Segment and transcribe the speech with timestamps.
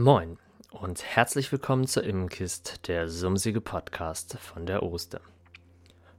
[0.00, 0.38] Moin
[0.70, 5.20] und herzlich willkommen zur Immenkist, der sumsige Podcast von der Oste.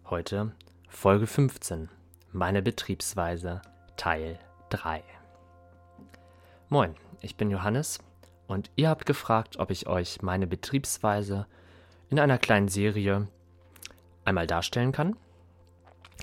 [0.09, 0.51] Heute
[0.89, 1.87] Folge 15,
[2.33, 3.61] meine Betriebsweise,
[3.95, 4.37] Teil
[4.71, 5.01] 3.
[6.67, 7.99] Moin, ich bin Johannes
[8.47, 11.47] und ihr habt gefragt, ob ich euch meine Betriebsweise
[12.09, 13.29] in einer kleinen Serie
[14.25, 15.15] einmal darstellen kann.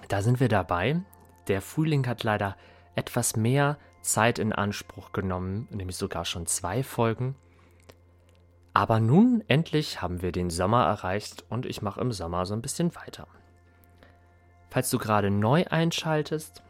[0.09, 1.01] Da sind wir dabei.
[1.49, 2.55] Der Frühling hat leider
[2.97, 7.35] etwas mehr Zeit in Anspruch genommen, nämlich sogar schon zwei Folgen.
[8.77, 12.61] Aber nun endlich haben wir den Sommer erreicht und ich mache im Sommer so ein
[12.61, 13.27] bisschen weiter.
[14.69, 16.63] Falls du gerade neu einschaltest,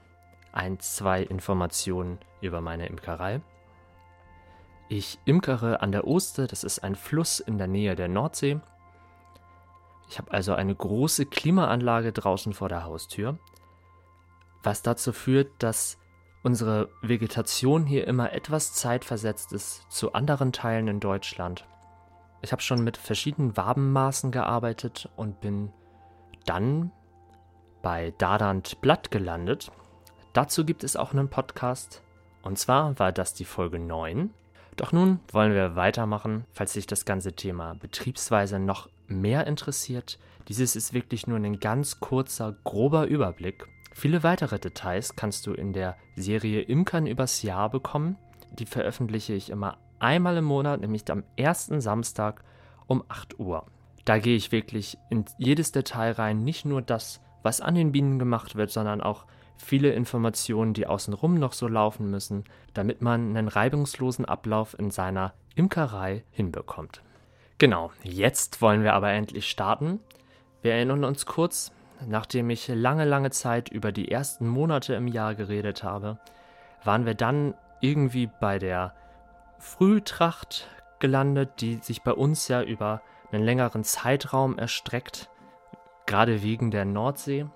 [0.53, 3.41] ein, zwei Informationen über meine Imkerei.
[4.89, 8.61] Ich imkere an der Oste, das ist ein Fluss in der Nähe der Nordsee.
[10.09, 13.37] Ich habe also eine große Klimaanlage draußen vor der Haustür,
[14.63, 15.99] was dazu führt, dass
[16.45, 21.67] unsere Vegetation hier immer etwas zeitversetzt ist zu anderen Teilen in Deutschland.
[22.43, 25.73] Ich habe schon mit verschiedenen Wabenmaßen gearbeitet und bin
[26.45, 26.93] dann
[27.83, 29.71] bei Dadant Blatt gelandet.
[30.33, 32.03] Dazu gibt es auch einen Podcast.
[32.43, 34.31] Und zwar war das die Folge 9.
[34.77, 40.19] Doch nun wollen wir weitermachen, falls sich das ganze Thema Betriebsweise noch mehr interessiert.
[40.49, 43.67] Dieses ist wirklich nur ein ganz kurzer, grober Überblick.
[43.95, 48.17] Viele weitere Details kannst du in der Serie Imkern übers Jahr bekommen.
[48.59, 52.43] Die veröffentliche ich immer einmal im Monat, nämlich am ersten Samstag
[52.87, 53.67] um 8 Uhr.
[54.05, 58.19] Da gehe ich wirklich in jedes Detail rein, nicht nur das, was an den Bienen
[58.19, 62.45] gemacht wird, sondern auch viele Informationen, die außenrum noch so laufen müssen,
[62.75, 67.03] damit man einen reibungslosen Ablauf in seiner Imkerei hinbekommt.
[67.59, 70.01] Genau, jetzt wollen wir aber endlich starten.
[70.61, 71.73] Wir erinnern uns kurz,
[72.07, 76.19] nachdem ich lange, lange Zeit über die ersten Monate im Jahr geredet habe,
[76.85, 78.95] waren wir dann irgendwie bei der
[79.59, 85.31] Frühtracht gelandet, die sich bei uns ja über einen längeren Zeitraum erstreckt,
[86.07, 87.47] gerade wegen der Nordsee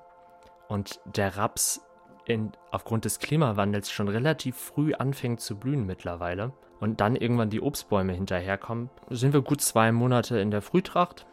[0.68, 1.80] und der Raps
[2.26, 7.60] in, aufgrund des Klimawandels schon relativ früh anfängt zu blühen mittlerweile und dann irgendwann die
[7.60, 11.26] Obstbäume hinterherkommen, sind wir gut zwei Monate in der Frühtracht,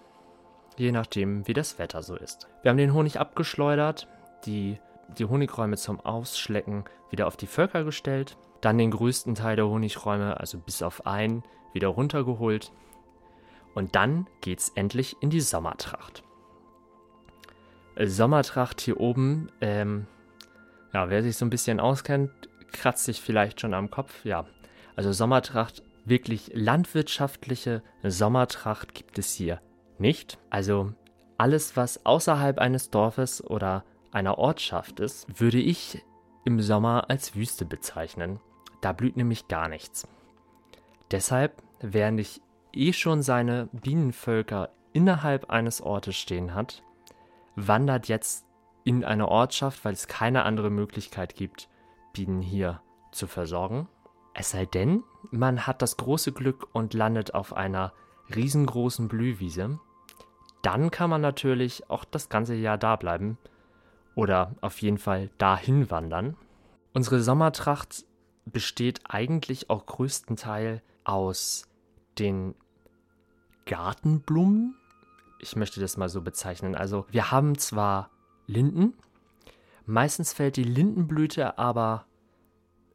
[0.78, 2.47] je nachdem wie das Wetter so ist.
[2.62, 4.08] Wir haben den Honig abgeschleudert,
[4.46, 4.80] die,
[5.18, 10.40] die Honigräume zum Ausschlecken wieder auf die Völker gestellt, dann den größten Teil der Honigräume,
[10.40, 12.72] also bis auf einen, wieder runtergeholt
[13.75, 16.23] und dann geht's endlich in die Sommertracht.
[18.00, 20.07] Sommertracht hier oben, ähm,
[20.94, 22.31] ja, wer sich so ein bisschen auskennt,
[22.72, 24.25] kratzt sich vielleicht schon am Kopf.
[24.25, 24.45] Ja,
[24.95, 29.62] also Sommertracht, wirklich landwirtschaftliche Sommertracht gibt es hier
[30.00, 30.39] nicht.
[30.50, 30.94] Also
[31.38, 36.03] alles, was außerhalb eines Dorfes oder einer Ortschaft ist, würde ich
[36.45, 38.40] im Sommer als Wüste bezeichnen.
[38.81, 40.07] Da blüht nämlich gar nichts.
[41.12, 42.41] Deshalb, wer nicht
[42.73, 46.84] eh schon seine Bienenvölker innerhalb eines Ortes stehen hat,
[47.56, 48.45] wandert jetzt
[48.84, 51.69] in eine Ortschaft, weil es keine andere Möglichkeit gibt,
[52.13, 52.81] Bienen hier
[53.12, 53.88] zu versorgen.
[54.34, 57.94] Es sei denn, man hat das große Glück und landet auf einer
[58.34, 59.79] riesengroßen Blühwiese.
[60.62, 63.38] Dann kann man natürlich auch das ganze Jahr da bleiben
[64.18, 66.36] oder auf jeden Fall dahin wandern.
[66.92, 68.04] Unsere Sommertracht
[68.46, 71.68] besteht eigentlich auch größtenteils aus
[72.18, 72.56] den
[73.68, 74.76] Gartenblumen.
[75.40, 76.74] Ich möchte das mal so bezeichnen.
[76.74, 78.10] Also wir haben zwar
[78.48, 78.94] Linden.
[79.86, 82.08] Meistens fällt die Lindenblüte aber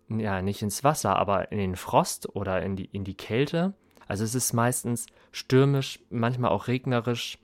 [0.09, 3.75] ja nicht ins Wasser, aber in den Frost oder in die, in die Kälte.
[4.09, 7.39] Also es ist meistens stürmisch, manchmal auch regnerisch,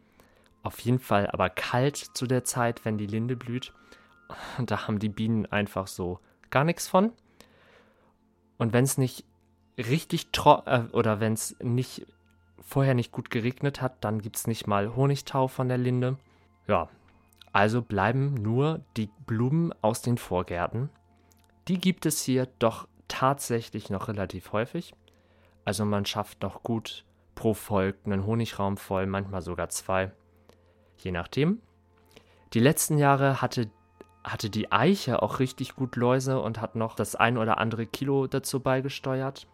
[0.69, 3.73] auf jeden Fall aber kalt zu der Zeit, wenn die Linde blüht.
[4.59, 6.21] Und da haben die Bienen einfach so
[6.51, 7.13] gar nichts von.
[8.59, 9.25] Und wenn es nicht
[9.79, 12.07] richtig trocken äh, oder wenn es nicht
[12.61, 16.19] vorher nicht gut geregnet hat, dann gibt es nicht mal Honigtau von der Linde.
[16.67, 16.91] Ja,
[17.51, 20.91] also bleiben nur die Blumen aus den Vorgärten.
[21.67, 24.95] Die gibt es hier doch tatsächlich noch relativ häufig.
[25.65, 30.13] Also man schafft noch gut pro Volk einen Honigraum voll, manchmal sogar zwei.
[30.99, 31.61] Je nachdem.
[32.53, 33.71] Die letzten Jahre hatte,
[34.25, 38.27] hatte die Eiche auch richtig gut Läuse und hat noch das ein oder andere Kilo
[38.27, 39.47] dazu beigesteuert.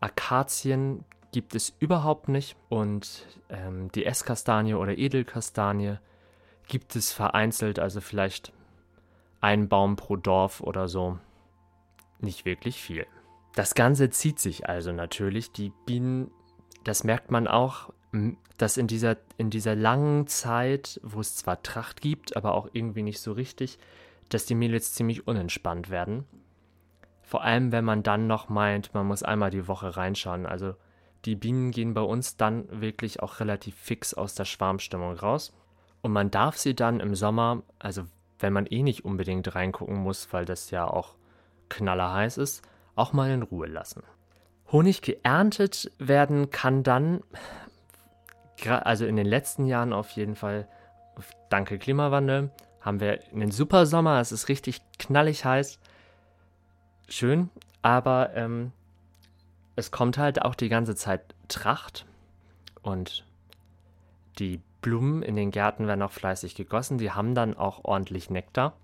[0.00, 5.98] Akazien gibt es überhaupt nicht und ähm, die Esskastanie oder Edelkastanie
[6.66, 8.52] gibt es vereinzelt, also vielleicht
[9.40, 11.18] ein Baum pro Dorf oder so.
[12.20, 13.06] Nicht wirklich viel.
[13.54, 15.52] Das Ganze zieht sich also natürlich.
[15.52, 16.30] Die Bienen,
[16.84, 17.92] das merkt man auch,
[18.56, 23.02] dass in dieser, in dieser langen Zeit, wo es zwar Tracht gibt, aber auch irgendwie
[23.02, 23.78] nicht so richtig,
[24.28, 26.24] dass die Mädels ziemlich unentspannt werden.
[27.22, 30.46] Vor allem, wenn man dann noch meint, man muss einmal die Woche reinschauen.
[30.46, 30.74] Also
[31.24, 35.52] Die Bienen gehen bei uns dann wirklich auch relativ fix aus der Schwarmstimmung raus.
[36.02, 38.04] Und man darf sie dann im Sommer, also
[38.38, 41.16] wenn man eh nicht unbedingt reingucken muss, weil das ja auch
[41.68, 42.62] knallerheiß ist,
[42.94, 44.02] auch mal in Ruhe lassen.
[44.70, 47.22] Honig geerntet werden kann dann,
[48.64, 50.68] also in den letzten Jahren auf jeden Fall,
[51.48, 52.50] danke Klimawandel,
[52.80, 55.78] haben wir einen super Sommer, es ist richtig knallig heiß.
[57.08, 57.50] Schön,
[57.82, 58.72] aber ähm,
[59.76, 62.06] es kommt halt auch die ganze Zeit Tracht
[62.82, 63.24] und
[64.38, 66.98] die Blumen in den Gärten werden auch fleißig gegossen.
[66.98, 68.76] Die haben dann auch ordentlich Nektar.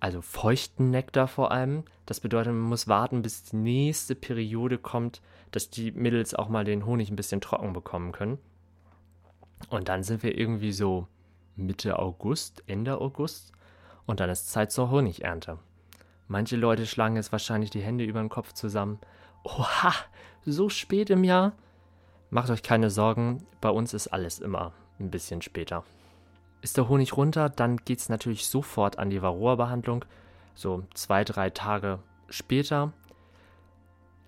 [0.00, 1.84] Also feuchten Nektar vor allem.
[2.04, 6.64] Das bedeutet, man muss warten, bis die nächste Periode kommt, dass die Mädels auch mal
[6.64, 8.38] den Honig ein bisschen trocken bekommen können.
[9.70, 11.06] Und dann sind wir irgendwie so
[11.56, 13.52] Mitte August, Ende August.
[14.06, 15.58] Und dann ist Zeit zur Honigernte.
[16.28, 18.98] Manche Leute schlagen jetzt wahrscheinlich die Hände über den Kopf zusammen.
[19.44, 19.94] Oha,
[20.44, 21.52] so spät im Jahr?
[22.30, 25.84] Macht euch keine Sorgen, bei uns ist alles immer ein bisschen später.
[26.62, 30.04] Ist der Honig runter, dann geht es natürlich sofort an die Varroa-Behandlung,
[30.54, 32.92] so zwei, drei Tage später.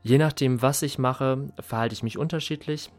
[0.09, 2.91] Je nachdem, was ich mache, verhalte ich mich unterschiedlich.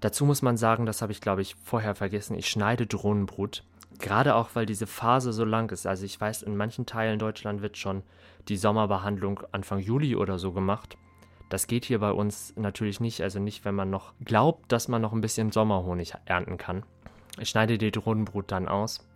[0.00, 3.62] Dazu muss man sagen, das habe ich glaube ich vorher vergessen, ich schneide Drohnenbrut.
[4.00, 5.86] Gerade auch, weil diese Phase so lang ist.
[5.86, 8.02] Also ich weiß, in manchen Teilen Deutschland wird schon
[8.48, 10.96] die Sommerbehandlung Anfang Juli oder so gemacht.
[11.50, 15.00] Das geht hier bei uns natürlich nicht, also nicht, wenn man noch glaubt, dass man
[15.00, 16.82] noch ein bisschen Sommerhonig ernten kann.
[17.38, 19.06] Ich schneide die Drohnenbrut dann aus.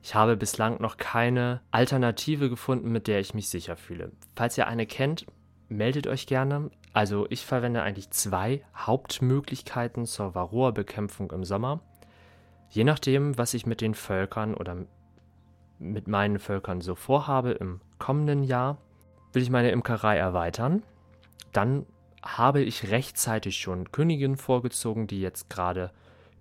[0.00, 4.12] Ich habe bislang noch keine Alternative gefunden, mit der ich mich sicher fühle.
[4.36, 5.26] Falls ihr eine kennt,
[5.68, 6.70] meldet euch gerne.
[6.94, 11.80] Also ich verwende eigentlich zwei Hauptmöglichkeiten zur Varroa-Bekämpfung im Sommer.
[12.70, 14.78] Je nachdem, was ich mit den Völkern oder
[15.78, 18.78] mit meinen Völkern so vorhabe im kommenden Jahr,
[19.34, 20.82] will ich meine Imkerei erweitern
[21.54, 21.86] dann
[22.22, 25.90] habe ich rechtzeitig schon Königinnen vorgezogen, die jetzt gerade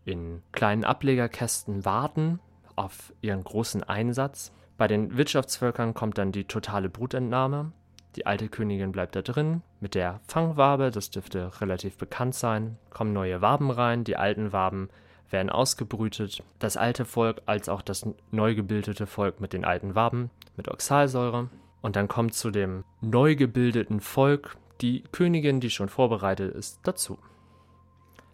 [0.05, 2.39] in kleinen Ablegerkästen warten
[2.75, 4.51] auf ihren großen Einsatz.
[4.77, 7.71] Bei den Wirtschaftsvölkern kommt dann die totale Brutentnahme.
[8.15, 12.77] Die alte Königin bleibt da drin mit der Fangwabe, das dürfte relativ bekannt sein.
[12.91, 14.89] Kommen neue Waben rein, die alten Waben
[15.29, 16.43] werden ausgebrütet.
[16.59, 21.49] Das alte Volk als auch das neu gebildete Volk mit den alten Waben mit Oxalsäure.
[21.81, 27.17] Und dann kommt zu dem neu gebildeten Volk die Königin, die schon vorbereitet ist, dazu.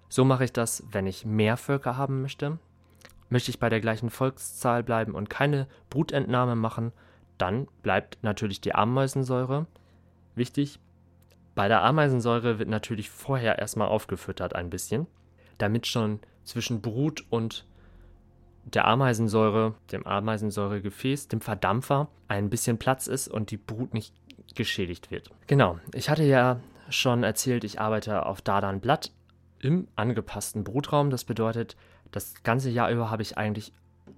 [0.09, 2.59] So mache ich das, wenn ich mehr Völker haben möchte.
[3.29, 6.91] Möchte ich bei der gleichen Volkszahl bleiben und keine Brutentnahme machen,
[7.39, 9.65] dann bleibt natürlich die Ameisensäure.
[10.35, 10.79] Wichtig,
[11.55, 15.07] bei der Ameisensäure wird natürlich vorher erstmal aufgefüttert ein bisschen,
[15.57, 17.65] damit schon zwischen Brut und
[18.63, 24.13] der Ameisensäure, dem Ameisensäuregefäß, dem Verdampfer, ein bisschen Platz ist und die Brut nicht
[24.55, 25.31] geschädigt wird.
[25.47, 26.59] Genau, ich hatte ja
[26.89, 29.11] schon erzählt, ich arbeite auf Dardan Blatt
[29.59, 31.09] im angepassten Brutraum.
[31.09, 31.75] Das bedeutet,
[32.11, 33.73] das ganze Jahr über habe ich eigentlich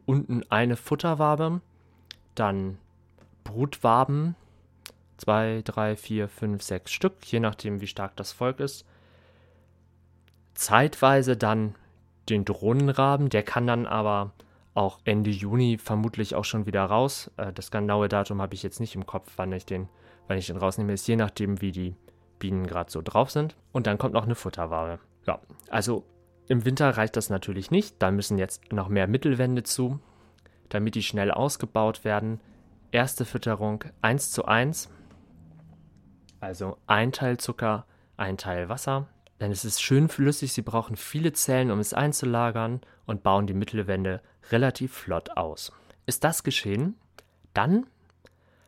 [0.06, 1.62] unten eine Futterwabe,
[2.36, 2.78] dann
[3.44, 4.36] Brutwaben,
[5.18, 8.86] zwei, drei, vier, fünf, sechs Stück, je nachdem, wie stark das Volk ist.
[10.54, 11.76] Zeitweise dann
[12.30, 14.32] den Drohnenraben, der kann dann aber
[14.74, 17.32] auch Ende Juni vermutlich auch schon wieder raus.
[17.38, 19.90] Äh, das genaue Datum habe ich jetzt nicht im Kopf, wann ich den
[20.32, 21.94] wenn ich den rausnehme, ist je nachdem, wie die
[22.40, 23.58] Bienen gerade so drauf sind.
[23.74, 25.00] Und dann kommt noch eine Futterware.
[25.28, 25.40] Ja,
[25.70, 26.06] also
[26.48, 27.96] im Winter reicht das natürlich nicht.
[28.00, 30.00] Da müssen jetzt noch mehr Mittelwände zu,
[30.70, 32.40] damit die schnell ausgebaut werden.
[32.92, 34.90] Erste Fütterung 1 zu 1.
[36.42, 37.86] Also ein Teil Zucker,
[38.18, 39.08] ein Teil Wasser.
[39.40, 43.54] Denn es ist schön flüssig, sie brauchen viele Zellen, um es einzulagern und bauen die
[43.54, 44.22] Mittelwände
[44.52, 45.72] relativ flott aus.
[46.06, 46.96] Ist das geschehen?
[47.54, 47.88] Dann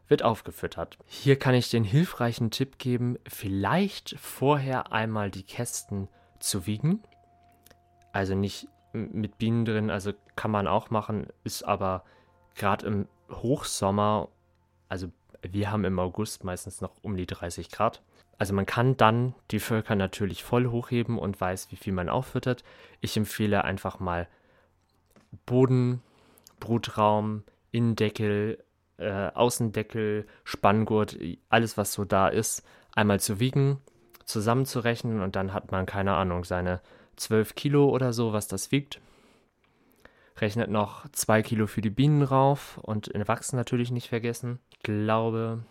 [0.08, 0.98] wird aufgefüttert.
[1.06, 6.08] Hier kann ich den hilfreichen Tipp geben, vielleicht vorher einmal die Kästen
[6.40, 7.04] zu wiegen.
[8.14, 12.06] Also nicht mit Bienen drin, also kann man auch machen, ist aber
[12.56, 14.30] gerade im Hochsommer,
[14.90, 15.08] also
[15.42, 18.02] wir haben im August meistens noch um die 30 Grad.
[18.38, 22.64] Also man kann dann die Völker natürlich voll hochheben und weiß, wie viel man auffüttert.
[23.02, 24.28] Ich empfehle einfach mal
[25.46, 26.02] Boden,
[26.60, 28.64] Brutraum, Innendeckel,
[28.98, 31.18] äh, Außendeckel, Spanngurt,
[31.50, 32.64] alles was so da ist,
[32.96, 33.80] einmal zu wiegen,
[34.26, 36.82] zusammenzurechnen und dann hat man, keine Ahnung, seine
[37.18, 39.00] 12 Kilo oder so, was das wiegt.
[40.38, 44.60] Rechnet noch 2 Kilo für die Bienen rauf und in Wachsen natürlich nicht vergessen.
[44.72, 45.64] Ich glaube,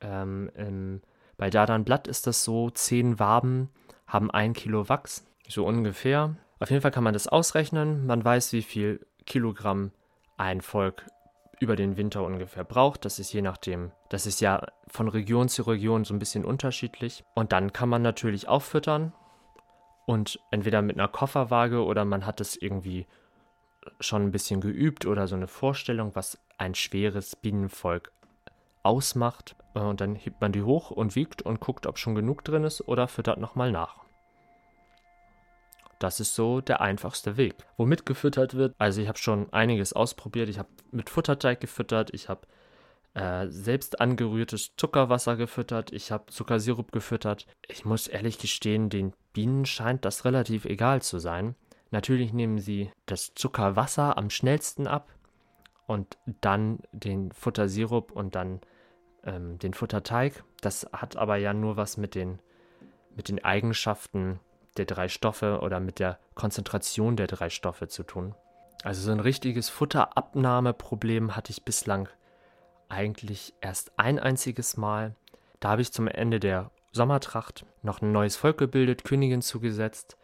[0.00, 1.00] ähm, im,
[1.36, 3.70] bei Dardan Blatt ist das so, 10 Waben
[4.06, 6.36] haben 1 Kilo Wachs, so ungefähr.
[6.60, 8.06] Auf jeden Fall kann man das ausrechnen.
[8.06, 9.92] Man weiß, wie viel Kilogramm
[10.36, 11.06] ein Volk
[11.60, 13.04] über den Winter ungefähr braucht.
[13.04, 17.24] Das ist je nachdem, das ist ja von Region zu Region so ein bisschen unterschiedlich.
[17.34, 19.12] Und dann kann man natürlich auffüttern
[20.06, 23.06] Und entweder mit einer Kofferwaage oder man hat es irgendwie
[24.00, 28.12] schon ein bisschen geübt oder so eine Vorstellung, was ein schweres Bienenvolk
[28.82, 29.56] ausmacht.
[29.74, 32.64] Äh, und dann hebt man die hoch und wiegt und guckt, ob schon genug drin
[32.64, 34.04] ist oder füttert nochmal nach.
[35.98, 37.54] Das ist so der einfachste Weg.
[37.76, 40.48] Womit gefüttert wird, also ich habe schon einiges ausprobiert.
[40.48, 42.42] Ich habe mit Futterteig gefüttert, ich habe
[43.14, 47.46] äh, selbst angerührtes Zuckerwasser gefüttert, ich habe Zuckersirup gefüttert.
[47.68, 51.54] Ich muss ehrlich gestehen, den Bienen scheint das relativ egal zu sein.
[51.94, 55.12] Natürlich nehmen sie das Zuckerwasser am schnellsten ab
[55.86, 58.60] und dann den Futtersirup und dann
[59.22, 60.42] ähm, den Futterteig.
[60.60, 62.40] Das hat aber ja nur was mit den,
[63.14, 64.40] mit den Eigenschaften
[64.76, 68.34] der drei Stoffe oder mit der Konzentration der drei Stoffe zu tun.
[68.82, 72.08] Also so ein richtiges Futterabnahmeproblem hatte ich bislang
[72.88, 75.14] eigentlich erst ein einziges Mal.
[75.60, 80.16] Da habe ich zum Ende der Sommertracht noch ein neues Volk gebildet, Königin zugesetzt.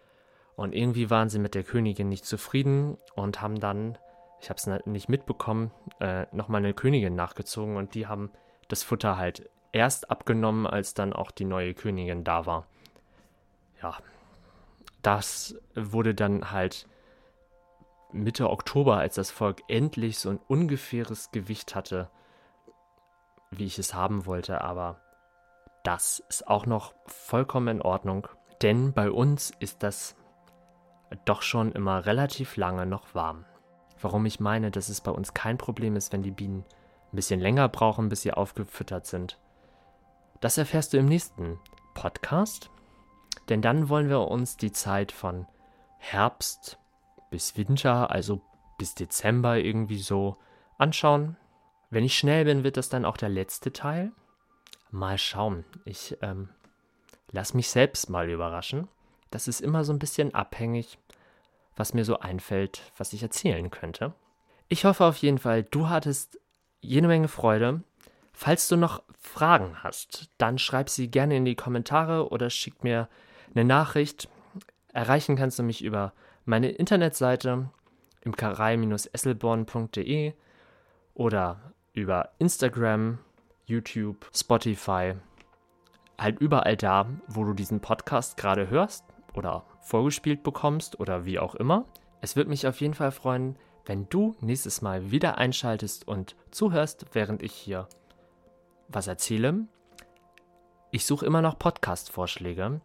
[0.61, 3.97] Und irgendwie waren sie mit der Königin nicht zufrieden und haben dann,
[4.43, 8.31] ich habe es nicht mitbekommen, äh, nochmal eine Königin nachgezogen und die haben
[8.69, 12.67] das Futter halt erst abgenommen, als dann auch die neue Königin da war.
[13.81, 13.97] Ja,
[15.01, 16.87] das wurde dann halt
[18.13, 22.11] Mitte Oktober, als das Volk endlich so ein ungefähres Gewicht hatte,
[23.51, 25.01] wie ich es haben wollte, aber
[25.85, 28.29] das ist auch noch vollkommen in Ordnung,
[28.61, 30.17] denn bei uns ist das
[31.25, 33.45] doch schon immer relativ lange noch warm.
[34.01, 36.65] Warum ich meine, dass es bei uns kein Problem ist, wenn die Bienen
[37.13, 39.39] ein bisschen länger brauchen, bis sie aufgefüttert sind.
[40.41, 41.59] Das erfährst du im nächsten
[41.95, 42.71] Podcast.
[43.49, 45.47] Denn dann wollen wir uns die Zeit von
[45.99, 46.79] Herbst
[47.31, 48.41] bis Winter, also
[48.79, 50.37] bis Dezember irgendwie so
[50.79, 51.37] anschauen.
[51.91, 54.13] Wenn ich schnell bin, wird das dann auch der letzte Teil.
[54.91, 55.65] Mal schauen.
[55.85, 56.49] Ich ähm,
[57.31, 58.89] lass mich selbst mal überraschen.
[59.31, 60.99] Das ist immer so ein bisschen abhängig,
[61.77, 64.13] was mir so einfällt, was ich erzählen könnte.
[64.69, 66.41] Ich hoffe auf jeden Fall, du hattest
[66.81, 67.83] jede Menge Freude.
[68.33, 73.09] Falls du noch Fragen hast, dann schreib sie gerne in die Kommentare oder schick mir
[73.55, 74.29] eine Nachricht.
[74.93, 76.13] Erreichen kannst du mich über
[76.45, 77.71] meine Internetseite
[78.23, 80.33] imkerei-esselborn.de
[81.15, 83.19] oder über Instagram,
[83.67, 85.15] YouTube, Spotify,
[86.19, 91.55] halt überall da, wo du diesen Podcast gerade hörst oder vorgespielt bekommst oder wie auch
[91.55, 91.85] immer.
[92.21, 93.57] Es würde mich auf jeden Fall freuen,
[93.87, 97.89] wenn du nächstes Mal wieder einschaltest und zuhörst, während ich hier
[98.89, 99.67] was erzähle.
[100.91, 102.81] Ich suche immer noch Podcast-Vorschläge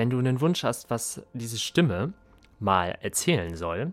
[0.00, 2.14] wenn du einen Wunsch hast, was diese Stimme
[2.58, 3.92] mal erzählen soll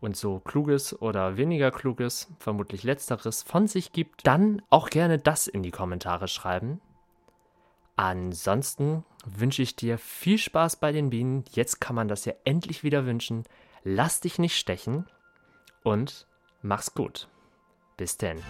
[0.00, 5.48] und so kluges oder weniger kluges, vermutlich letzteres von sich gibt, dann auch gerne das
[5.48, 6.80] in die Kommentare schreiben.
[7.96, 11.44] Ansonsten wünsche ich dir viel Spaß bei den Bienen.
[11.52, 13.44] Jetzt kann man das ja endlich wieder wünschen.
[13.84, 15.06] Lass dich nicht stechen
[15.82, 16.26] und
[16.62, 17.28] mach's gut.
[17.96, 18.40] Bis denn.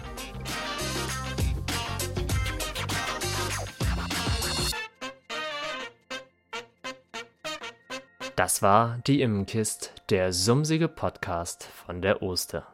[8.35, 12.67] Das war die Immenkist, der sumsige Podcast von der Oster.